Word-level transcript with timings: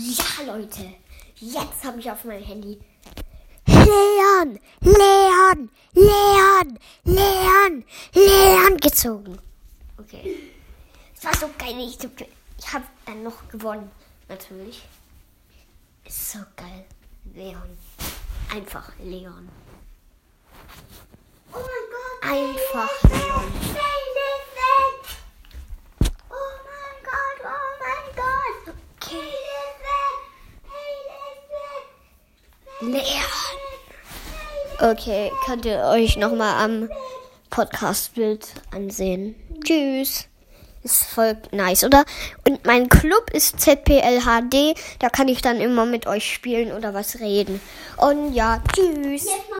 Ja, 0.00 0.54
Leute. 0.54 0.94
Jetzt 1.40 1.84
habe 1.84 1.98
ich 1.98 2.08
auf 2.08 2.22
meinem 2.22 2.44
Handy 2.44 2.78
Leon, 3.66 4.60
Leon, 4.80 5.70
Leon, 5.92 6.78
Leon, 7.04 7.84
Leon 8.14 8.76
gezogen. 8.76 9.40
Okay. 9.98 10.52
Es 11.16 11.24
war 11.24 11.34
so 11.34 11.50
geil. 11.58 11.74
Ich, 11.80 11.98
ich 12.58 12.72
habe 12.72 12.84
dann 13.06 13.24
noch 13.24 13.48
gewonnen. 13.48 13.90
Natürlich. 14.28 14.84
Ist 16.04 16.30
so 16.30 16.38
geil. 16.54 16.84
Leon. 17.34 17.76
Einfach 18.54 18.92
Leon. 19.00 19.48
Oh 21.52 21.56
mein 21.56 21.86
Gott. 21.90 22.22
Einfach 22.22 23.02
Leon. 23.02 23.52
Leon. 23.74 24.94
Oh 26.30 26.54
mein 26.68 26.98
Gott, 27.02 27.40
oh 27.42 27.70
mein 27.80 28.14
Gott. 28.14 28.74
Okay. 28.96 29.16
Hilfe. 29.16 29.88
Leon. 32.80 33.02
Okay, 34.80 35.32
könnt 35.44 35.64
ihr 35.64 35.80
euch 35.80 36.16
nochmal 36.16 36.62
am 36.62 36.88
Podcast-Bild 37.50 38.46
ansehen. 38.70 39.34
Tschüss. 39.64 40.28
Ist 40.84 41.04
voll 41.04 41.36
nice, 41.50 41.82
oder? 41.82 42.04
Und 42.46 42.64
mein 42.64 42.88
Club 42.88 43.30
ist 43.32 43.58
ZPLHD. 43.58 44.78
Da 45.00 45.08
kann 45.10 45.26
ich 45.26 45.42
dann 45.42 45.60
immer 45.60 45.86
mit 45.86 46.06
euch 46.06 46.32
spielen 46.32 46.70
oder 46.70 46.94
was 46.94 47.18
reden. 47.18 47.60
Und 47.96 48.32
ja, 48.32 48.62
tschüss. 48.72 49.26